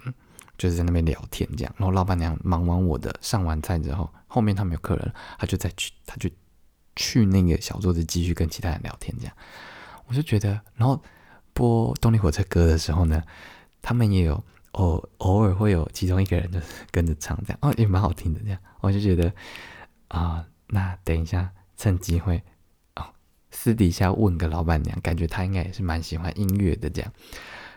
[0.57, 1.75] 就是在那边聊天这样。
[1.77, 6.29] 然后老板娘忙完我的上完菜之后，后面他们有客人，他就再去，他就
[6.95, 9.33] 去那个小桌子继续跟其他人聊天这样。
[10.07, 11.01] 我就觉得，然后
[11.53, 13.23] 播动力火车歌的时候呢，
[13.81, 14.43] 他们也有。
[14.73, 19.33] 偶偶尔会有其中一个人就是跟着唱这样哦，也蛮好听的这样，我就觉得
[20.09, 22.39] 啊，那等一下趁机会
[22.95, 23.03] 哦，
[23.49, 27.11] 私底下问个老板娘，感觉她应该也是蛮喜欢音乐的这样，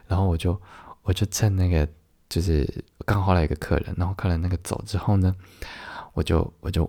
[0.06, 0.60] 然后我就
[1.00, 1.88] 我就趁那个
[2.28, 5.34] 就是刚好来一个客人，然后客人那个走之后呢，
[6.12, 6.88] 我就我就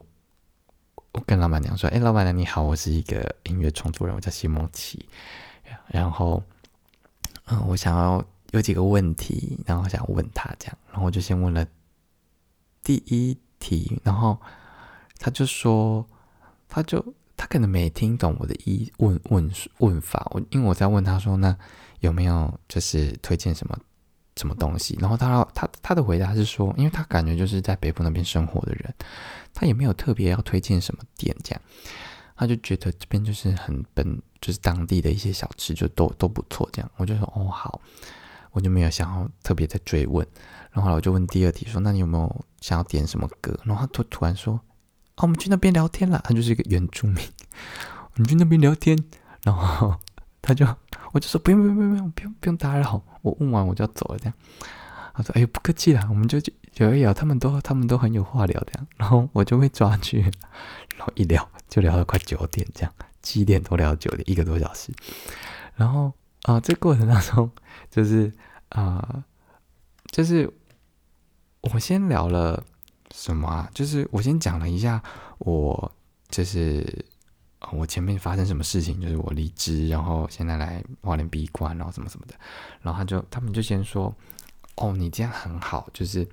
[1.14, 5.08] 我跟老板娘说，哎，老板娘你好，我是一个音乐创作人，我叫西蒙奇，
[5.88, 6.44] 然后
[7.46, 8.24] 嗯，我想要。
[8.54, 11.66] 有几个问题，然后想问他这样，然后我就先问了
[12.84, 14.40] 第一题，然后
[15.18, 16.06] 他就说，
[16.70, 17.04] 他就
[17.36, 21.58] 他可能没听懂我的一问问问法，我因为我在问他说，那
[22.02, 23.76] 有没有就是推荐什么
[24.36, 24.96] 什么东西？
[25.02, 28.94] 然后他他他的回答是说，因为他感觉就是在北部那边生活的人，
[29.54, 31.62] 他也没有特别要推荐什么店这样，
[32.36, 37.82] 他就觉得这边就是很本就是当地的一些小吃就都都不错这样，我就说哦好。
[38.56, 40.24] 我就没有想要特别的追问，
[40.72, 44.54] 然后我就问第二题说：“那你有没有想要点什么歌？”然后他突突然说
[45.18, 47.18] ：“啊，我们去那边聊天了。”他就是一个原住民，
[48.14, 48.96] 我们去那边聊天。
[49.44, 50.00] 然后
[50.40, 50.68] 他就
[51.14, 54.20] 我就说：“不用不用不用不用不用打扰。”我问完我就要走了。
[54.20, 54.34] 这样
[55.16, 56.54] 他说：“哎呦，不客气了，我们就去
[56.94, 57.14] 一聊。
[57.14, 60.22] 他们都他们都很有话聊的。”然后我就被抓去，
[60.98, 64.92] 然后一聊就聊到快九点，这样七点多聊到九点，一个多小时。
[65.76, 66.12] 然后
[66.44, 67.50] 啊，这过程当中。
[67.90, 68.32] 就是
[68.70, 69.24] 啊，
[70.12, 70.52] 就是
[71.62, 72.64] 我先聊了
[73.14, 73.70] 什么啊？
[73.72, 75.00] 就是我先讲了一下
[75.38, 75.92] 我
[76.30, 77.06] 就是
[77.72, 82.34] 我前面发生什么事情，就是我离职，然后现在来华联闭关，然后什么什么的。
[82.82, 84.12] 然后他就他们就先说
[84.78, 86.28] ：“哦，你这样很好，就是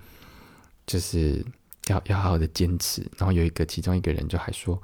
[0.91, 1.45] 就是
[1.89, 4.81] 要要好好的坚持。”然后有一个其中一个人就还说：“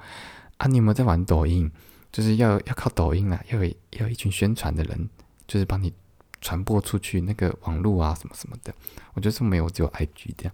[0.57, 1.69] 啊，你有没有在玩抖音？
[2.11, 5.09] 就是要要靠抖音啊，要有要有一群宣传的人，
[5.47, 5.91] 就是帮你。”
[6.39, 8.71] 传播出去那个网络啊什么什么的，
[9.15, 10.53] 我就是没有只有 IG 这样，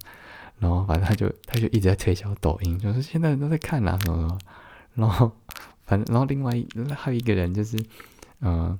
[0.59, 4.39] 然后反正他就他就一直在推销抖音，就是现在人都在看啊什么什么，
[4.95, 5.29] 然后
[5.85, 6.53] 反正然后另外
[6.95, 7.77] 还有一个人就是，
[8.39, 8.79] 嗯，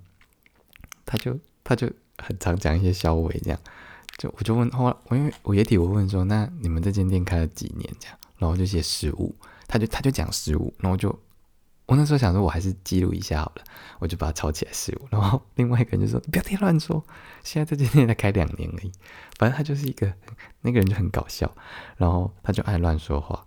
[1.05, 3.59] 他就他就很常讲一些消委这样，
[4.17, 9.35] 就我就问后来我因为我也提我问说那你们这间店开了几年这样，然后就写十五，
[9.67, 11.17] 他就他就讲十五，然后就。
[11.85, 13.63] 我那时候想说，我还是记录一下好了，
[13.99, 15.07] 我就把它抄起来十五。
[15.09, 17.03] 然后 另外一个人就说：“不要听乱说，
[17.43, 18.91] 现在这间店才开两年而已。”
[19.37, 20.11] 反正他就是一个
[20.61, 21.53] 那个人就很搞笑，
[21.97, 23.45] 然后他就爱乱说话。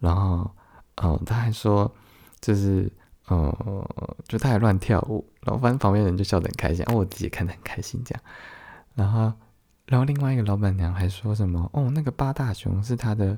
[0.00, 0.50] 然后
[0.96, 1.94] 哦，他还说
[2.40, 2.90] 就是，
[3.28, 8.22] 呃，就他还乱跳舞，然后反正旁边人就笑得很开心，哦，我自己看得很开心这样。
[8.96, 9.32] 然后，
[9.88, 13.36] 然后另外一个老板娘还说什么，哦，那个八大熊是他的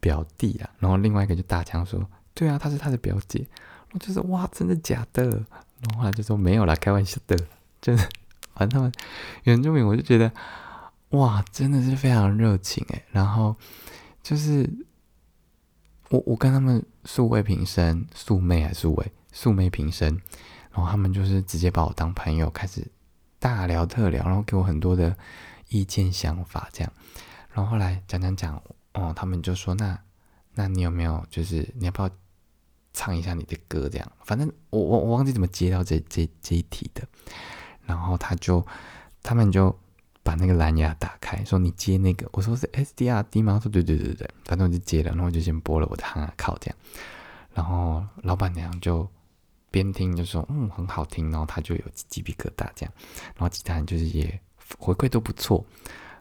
[0.00, 0.70] 表弟啊。
[0.78, 3.46] 然后另外一个就大强说，对啊，他是他的表姐。
[3.92, 5.24] 我就是哇，真的假的？
[5.24, 7.34] 然后后来就说没有啦，开玩笑的，
[7.80, 8.06] 就是，
[8.54, 8.92] 反正他们
[9.44, 10.30] 原住民，我就觉得
[11.10, 13.02] 哇，真的是非常热情诶。
[13.10, 13.56] 然后
[14.22, 14.68] 就是
[16.10, 20.20] 我我跟他们素未平生，素昧还是素未素昧平生，
[20.70, 22.86] 然后他们就是直接把我当朋友，开始
[23.38, 25.16] 大聊特聊，然后给我很多的
[25.68, 26.92] 意见想法这样。
[27.52, 28.62] 然后后来讲讲讲，
[28.94, 29.98] 哦，他们就说那
[30.54, 32.10] 那你有没有就是你要不要？
[32.94, 37.06] 唱一下你的歌，这样，反正我我我忘记怎么接到这这这一题的，
[37.84, 38.66] 然后他就
[39.22, 39.78] 他们就
[40.24, 43.60] 把那个蓝牙打开，说你接那个，我说是 SDRD 吗？
[43.62, 46.76] 说对对对对，反正我就接了，然后我就先播了我的哈哈靠这样，
[47.54, 49.08] 然后老板娘就
[49.70, 52.92] 边听就说嗯很好听，然后他就有鸡皮疙瘩这样，
[53.36, 54.40] 然后其他人就是也
[54.78, 55.64] 回馈都不错，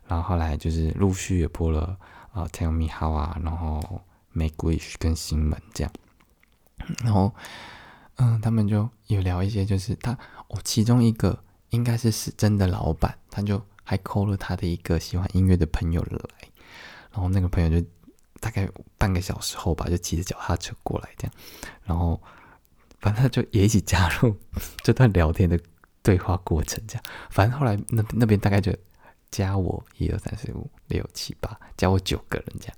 [0.07, 1.97] 然后后来就是陆续也播了
[2.31, 5.91] 啊 Tell Me How 啊，然后 Make Wish 跟新门这样。
[7.03, 7.33] 然后，
[8.15, 16.49] 嗯，他们就有聊一些，就是他哦，其中一个应该是是真的老板，他就还 call 了他的一个喜欢音乐的朋友来，
[17.11, 17.85] 然后那个朋友就
[18.39, 21.33] 大概半个小时后吧，就骑着脚踏车过来，这样，
[21.83, 22.21] 然后
[22.99, 24.37] 反正就也一起加入
[24.83, 25.59] 这段聊天的
[26.07, 28.73] 对话过程，这样，反正后来那那边大概就
[29.29, 32.77] 加我一二三四五六七八，加我九个人这样。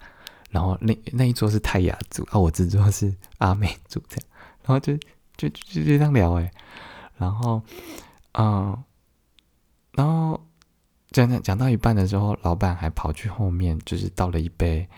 [0.49, 4.25] 然后那那一桌是泰雅族啊，我这桌是阿美族这样，
[4.63, 4.97] 然后就
[5.37, 6.51] 就就就这样聊哎，
[7.19, 7.61] 然后
[8.31, 8.83] 嗯，
[9.91, 10.43] 然后
[11.11, 14.89] 讲讲讲到一半的时候，老板还跑去后面，就是倒了一杯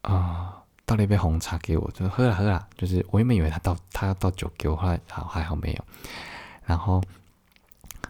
[0.00, 5.84] 啊，倒了一杯红茶给我，就喝了喝了，就是我原本以为他倒他要倒酒给我，后来好还好没有。
[6.66, 7.00] 然后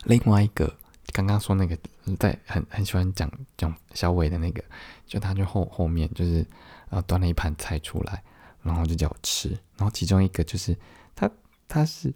[0.04, 0.72] 另外一个
[1.12, 1.76] 刚刚说那个
[2.18, 4.62] 在很很喜欢讲讲小伟的那个，
[5.06, 6.46] 就他就后后面就是。
[6.90, 8.22] 然后端了一盘菜出来，
[8.62, 9.50] 然后就叫我吃。
[9.76, 10.74] 然后其中一个就是
[11.14, 11.30] 它，
[11.68, 12.10] 它是，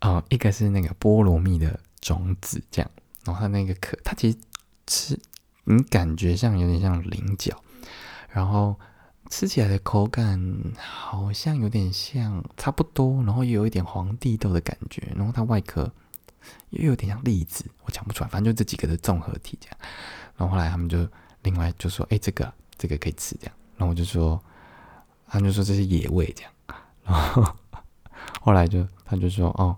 [0.00, 2.90] 呃，一个是那个菠萝蜜的种子这样。
[3.24, 4.38] 然后它那个壳，它其实
[4.88, 5.16] 吃，
[5.62, 7.56] 你感觉像有点像菱角，
[8.28, 8.74] 然后
[9.30, 10.42] 吃起来的口感
[10.76, 15.06] 好像有点像差不多，然后又有一点黄地豆的感觉。
[15.14, 15.88] 然后它外壳
[16.74, 19.76] 又有点像栗子，我讲不出来，反正就这几个的综合体这样。
[20.36, 21.08] 然后后来他们就
[21.42, 24.42] 另外就说：“哎，这个这个可以吃这样。”然后我就说，
[25.26, 26.52] 他就说这是野味这样，
[27.04, 27.44] 然后
[28.40, 29.76] 后来就他就说哦，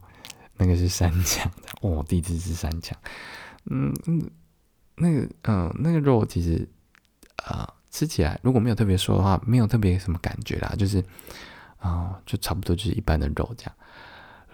[0.57, 2.93] 那个是山羌的， 哦，第一次吃山羌，
[3.67, 4.31] 嗯嗯，
[4.97, 6.69] 那个嗯那个肉其实
[7.45, 11.03] 啊吃起来如果没有特别说的话，没有特别什么感觉啦，就是
[11.79, 13.75] 啊就差不多就是一般的肉这样，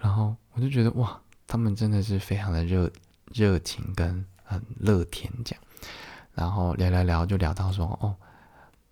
[0.01, 2.91] 然后我就觉得哇，他们真的是非常的热
[3.33, 5.63] 热情跟很乐天这样，
[6.33, 8.15] 然后聊聊聊就聊到说哦。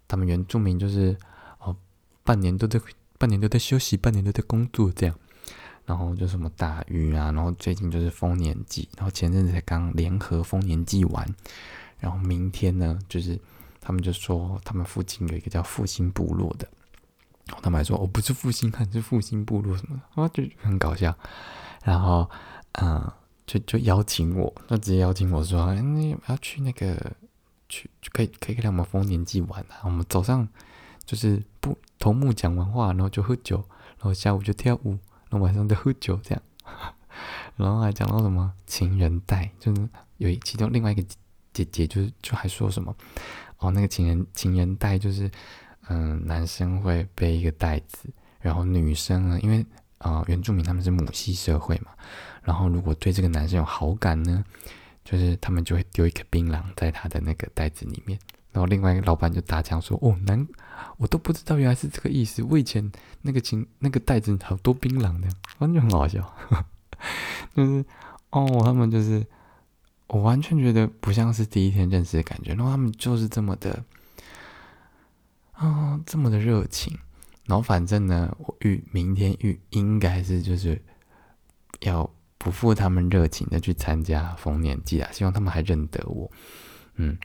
[0.07, 1.15] 他们原住民就是
[1.59, 1.73] 哦，
[2.21, 2.77] 半年都在
[3.17, 5.15] 半年都在休息，半年都在工作这样。
[5.85, 11.25] 然后就什么大雨啊，然后最近就是丰年祭，然后前阵子才刚联合丰年祭完，
[11.97, 13.39] 然后明天呢，就是
[13.79, 16.67] 他们就说他们附近有一个叫复兴部落的，
[17.47, 21.17] 然后他们还说我不是复兴汉，是复兴部落什么的，啊，就很搞笑。
[21.83, 22.29] 然后
[22.73, 23.11] 嗯，
[23.45, 27.11] 就就邀请我，就直接邀请我说，你要去那个。
[27.73, 29.79] 去就可以可以跟他们丰年祭玩啊！
[29.85, 30.45] 我们早上
[31.05, 33.63] 就是不头目讲完话，然后就喝酒，
[33.97, 34.89] 然后下午就跳舞，
[35.29, 36.43] 然后晚上再喝酒这样。
[37.55, 41.01] 然后还讲到什么情人带，就是有一其中另外一个
[41.53, 42.93] 姐姐，就是就还说什么
[43.59, 45.31] 哦，那个情人情人带就是
[45.87, 48.09] 嗯，男生会背一个袋子，
[48.41, 49.65] 然后女生呢，因为
[50.01, 51.91] 啊原住民他们是母系社会嘛，
[52.43, 54.43] 然后如果对这个男生有好感呢。
[55.03, 58.17] 就是他们就会丢一颗槟榔在他的那个袋子里面，
[58.51, 60.47] 然后另外一个老板就打枪说：“哦，难，
[60.97, 62.43] 我都不知道原来是这个意思。
[62.43, 62.89] 我以前
[63.23, 66.21] 那个情那个袋子好多槟榔的，完全很好笑。
[67.55, 67.83] 就是
[68.29, 69.25] 哦，他们就是
[70.05, 73.83] 我完全觉得不像是第一天认识的感觉，然后他们就是这么的
[75.53, 76.95] 啊，这么的热情。
[77.51, 80.81] 然后反正呢，我预明天预应该是就是
[81.81, 82.09] 要。
[82.43, 86.27] 不负他们热情的去参加丰年祭啊，希望他们还认得我。
[86.95, 87.15] 嗯，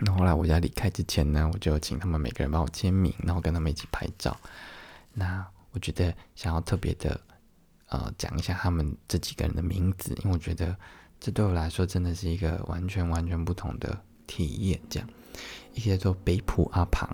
[0.00, 4.34] 那后来我要离开之前呢，我就请他们每个人帮我签名，然后跟他们一起拍照。
[5.12, 7.20] 那我觉得想要特别的
[7.88, 10.74] 呃讲一下他们这几个人的名字，因为我觉得
[11.20, 14.80] 这对我来说真的是一个完全完全不同的体验。
[14.88, 15.06] 这样，
[15.74, 17.06] 一些叫做北浦阿庞，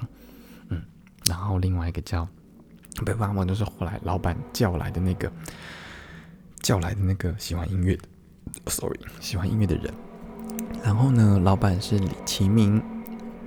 [1.27, 2.29] 然后另外一个叫
[3.05, 5.31] 被爸妈就是后来老板叫来的那个
[6.63, 8.05] 叫来的那个喜欢音乐的
[8.67, 9.93] ，sorry，喜欢音乐的人。
[10.83, 12.79] 然后呢，老板是李奇明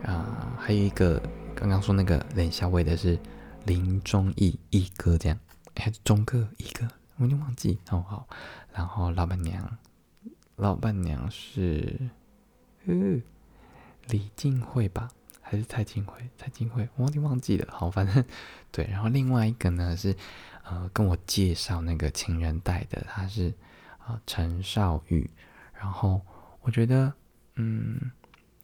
[0.03, 1.21] 啊，还有一个
[1.55, 3.17] 刚刚说那个冷小伟的是
[3.65, 5.39] 林忠义义哥，这样
[5.75, 6.87] 还是忠哥义哥，
[7.17, 7.77] 我有点忘记。
[7.91, 8.27] 哦好，
[8.73, 9.77] 然后老板娘，
[10.55, 12.09] 老板娘是
[12.85, 12.93] 呃
[14.07, 15.09] 李静慧吧？
[15.49, 16.13] 还是蔡金辉？
[16.37, 17.65] 蔡金辉，我有点忘记了。
[17.71, 18.25] 好，反正
[18.69, 18.85] 对。
[18.91, 20.13] 然后另外一个呢是，
[20.65, 23.53] 呃，跟我介绍那个情人带的，他是
[23.97, 25.29] 啊陈少宇。
[25.73, 26.21] 然后
[26.59, 27.13] 我觉得，
[27.55, 28.11] 嗯，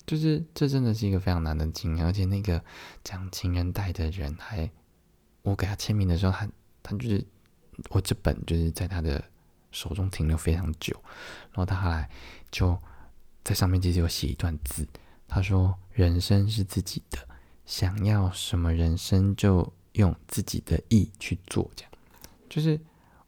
[0.06, 2.06] 就是这真的是一个非常难的经验。
[2.06, 2.62] 而且那个
[3.02, 4.69] 讲情人带的人，还
[5.43, 6.50] 我给他签名的时候，他
[6.82, 7.26] 他就是
[7.91, 9.24] 我这本就是在他的
[9.72, 10.93] 手中停留非常久。
[11.52, 12.10] 然后他后来
[12.52, 12.78] 就
[13.41, 14.86] 在上面其实有写一段字。
[15.26, 17.19] 他说：“人生是自己的，
[17.65, 21.69] 想要什么人生就用自己的意去做。
[21.75, 21.91] 这样，
[22.49, 22.79] 就是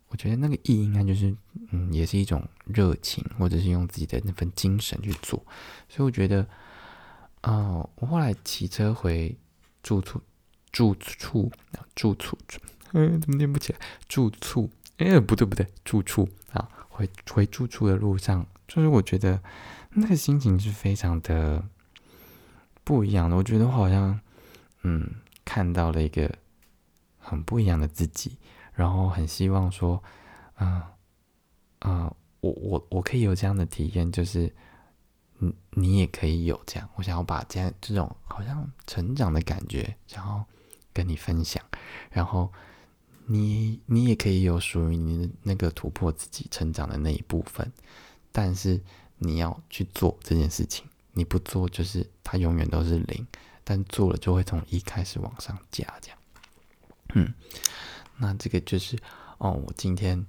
[0.08, 1.36] 我觉得那个意应该就是，
[1.70, 5.46] 嗯，也是一种热情，或者是用自己的那份精神去做。
[5.88, 6.48] 所以我觉得，
[7.44, 9.38] 哦，我后来骑车回
[9.84, 10.20] 住处，
[10.72, 11.52] 住处，
[11.94, 12.36] 住处，
[12.94, 13.80] 嗯，怎么念不起来？
[14.10, 19.40] 住处，哎，不对不对，住处啊，回回住处的路上，就是我觉得
[19.92, 21.64] 那个心情是非常的。”
[22.86, 24.18] 不一样的，我觉得我好像，
[24.84, 25.10] 嗯，
[25.44, 26.32] 看到了一个
[27.18, 28.38] 很不一样的自己，
[28.74, 30.02] 然后很希望说，
[30.60, 30.82] 嗯，
[31.80, 34.54] 嗯，我我我可以有这样的体验，就是，
[35.40, 40.46] 你你也可以有这样，我想要把这样这种好像成长的感觉，想要
[40.94, 41.64] 跟你分享，
[42.12, 42.54] 然后
[43.26, 47.72] 你你也可以有属于你的那个突破自己成长的那一部分，
[48.32, 48.80] 但是
[49.18, 50.86] 你要去做这件事情。
[51.16, 53.26] 你不做，就是它永远都是零；
[53.64, 56.18] 但做了，就会从一开始往上加，这样。
[57.16, 57.34] 嗯，
[58.18, 58.96] 那这个就是
[59.38, 60.24] 哦，我今天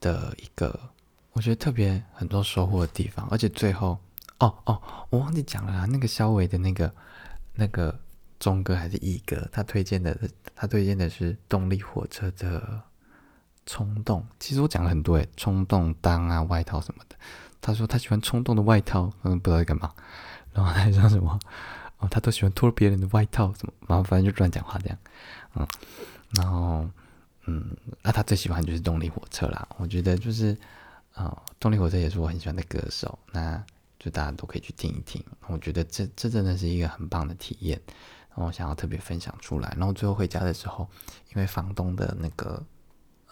[0.00, 0.78] 的一个
[1.32, 3.26] 我觉得特别很多收获的地方。
[3.30, 3.98] 而且最后，
[4.38, 4.80] 哦哦，
[5.10, 6.94] 我忘记讲了啊，那个肖伟的那个
[7.54, 7.98] 那个
[8.38, 10.16] 钟哥还是一哥，他推荐的，
[10.54, 12.80] 他推荐的是动力火车的
[13.66, 14.24] 冲动。
[14.38, 17.16] 其实我讲了很多诶，冲动当啊，外套什么的。
[17.62, 19.90] 他说他喜欢冲动的外套，嗯，不知道在干嘛。
[20.52, 21.40] 然后还说什么，
[21.96, 24.98] 哦，他都喜欢脱别人的外套，什么，然后反正就乱讲话这样，
[25.54, 25.66] 嗯，
[26.36, 26.86] 然后，
[27.46, 29.66] 嗯，那他最喜欢就是动力火车啦。
[29.78, 30.54] 我觉得就是，
[31.14, 33.64] 啊，动力火车也是我很喜欢的歌手，那
[33.98, 35.24] 就大家都可以去听一听。
[35.46, 37.80] 我觉得这这真的是一个很棒的体验，
[38.28, 39.74] 然后我想要特别分享出来。
[39.78, 40.86] 然后最后回家的时候，
[41.34, 42.62] 因为房东的那个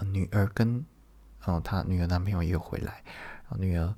[0.06, 0.82] 女儿跟，
[1.44, 3.02] 哦，他女儿男朋友也有回来，
[3.42, 3.94] 然后女儿。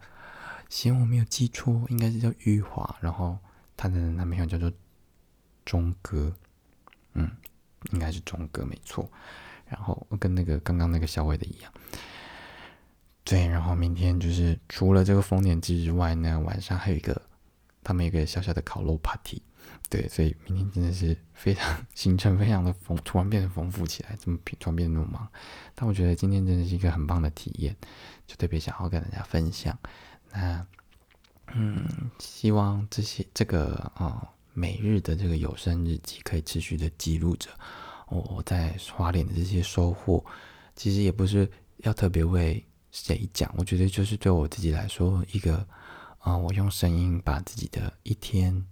[0.72, 3.38] 行我没有记错，应该是叫玉华，然后
[3.76, 4.72] 她的男朋友叫做
[5.66, 6.34] 钟哥，
[7.12, 7.30] 嗯，
[7.90, 9.06] 应该是钟哥没错。
[9.66, 11.70] 然后跟那个刚刚那个小伟的一样，
[13.22, 13.46] 对。
[13.46, 17.20] 然后明天就是除了这个丰年祭之外呢，晚上还有一个
[17.84, 19.42] 他们一个小小的烤肉 party，
[19.90, 20.08] 对。
[20.08, 25.28] 所以明天真的是非常行程非常的丰，突然变得丰富起来，这么突然变得那么忙？
[25.74, 27.76] 但我觉得今天真的是一个很棒的体验，
[28.26, 29.78] 就特别想要跟大家分享。
[30.32, 30.66] 那，
[31.54, 37.50] 嗯，希望这些这个啊，每日的这个有声日记可以持续的记录着
[38.08, 40.24] 我我在花莲的这些收获。
[40.74, 45.66] 其实也不是要特别为谁讲，我觉得就是对我自己来说，一个
[46.18, 48.64] 啊，我用声音把自己的一天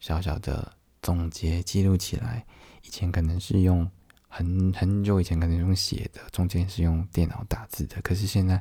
[0.00, 2.44] 小小的总结记录起来。
[2.82, 3.88] 以前可能是用
[4.28, 8.60] 很很久以前可能用写的，中间是用电脑打字的，可是现在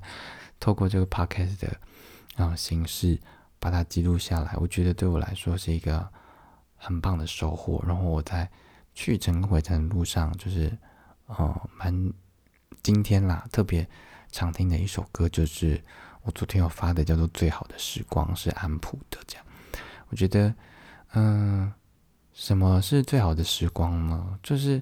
[0.59, 1.75] 透过这个 podcast 的。
[2.35, 3.19] 然后形式
[3.59, 6.09] 把它记录下来，我觉得对我来说是一个
[6.75, 7.83] 很棒的收获。
[7.87, 8.49] 然后我在
[8.93, 10.75] 去程跟回程的路上，就是
[11.27, 12.11] 呃蛮
[12.81, 13.87] 今天啦，特别
[14.31, 15.79] 常听的一首歌，就是
[16.23, 19.19] 我昨天有发的，叫做《最好的时光》，是安普的。
[19.27, 19.45] 这样，
[20.09, 20.53] 我觉得，
[21.13, 21.71] 嗯，
[22.33, 24.39] 什么是最好的时光呢？
[24.41, 24.81] 就是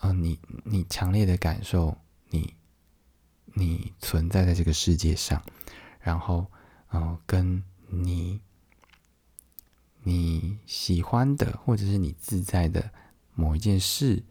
[0.00, 1.96] 嗯，你你强烈的感受
[2.30, 2.54] 你
[3.52, 5.42] 你存在在这个世界上，
[5.98, 6.46] 然后。
[6.94, 8.40] 哦，跟你
[10.02, 12.90] 你喜欢的，或者是你自在的
[13.34, 14.22] 某一件事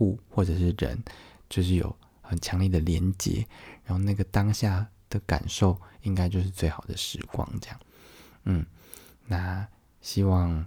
[0.00, 1.02] 物，或者是人，
[1.48, 3.46] 就是有很强烈的连接，
[3.84, 7.48] 然后那个当下的感受，应该就是最好的时光。
[7.60, 7.80] 这样，
[8.44, 8.66] 嗯，
[9.26, 9.66] 那
[10.00, 10.66] 希望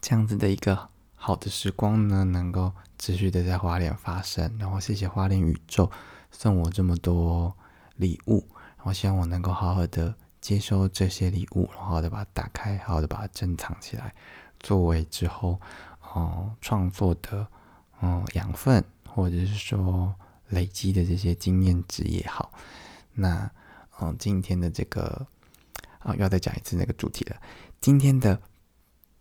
[0.00, 4.56] 这样子的一个好的时光呢，能够持续的在花莲发生。
[4.58, 5.90] 然后，谢谢花莲宇宙
[6.30, 7.56] 送我这么多
[7.96, 10.14] 礼物，然后希望我能够好好的。
[10.40, 14.14] 接收这些礼物，然后的把它打开，好好的把它珍藏起来，
[14.60, 15.60] 作为之后
[16.00, 17.46] 哦创作的
[18.00, 20.14] 哦养分，或者是说
[20.48, 22.52] 累积的这些经验值也好，
[23.14, 23.50] 那
[24.00, 25.26] 嗯，今天的这个
[25.98, 27.36] 啊，要再讲一次那个主题了。
[27.80, 28.40] 今天的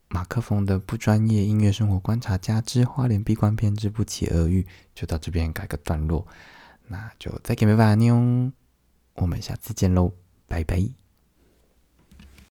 [0.08, 6.26] 马克风的不专业音乐生活观察家之花莲闭关篇之不期而遇，就到这边改个段落，
[6.88, 8.52] 那就再见拜拜妞，
[9.16, 10.14] 我们下次见喽，
[10.48, 11.07] 拜拜。